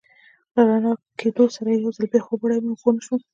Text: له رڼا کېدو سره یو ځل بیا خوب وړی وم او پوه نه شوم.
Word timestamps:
له 0.53 0.61
رڼا 0.69 0.93
کېدو 1.19 1.45
سره 1.55 1.69
یو 1.71 1.91
ځل 1.95 2.05
بیا 2.11 2.21
خوب 2.25 2.39
وړی 2.41 2.57
وم 2.59 2.67
او 2.71 2.79
پوه 2.81 2.91
نه 2.95 3.01
شوم. 3.05 3.21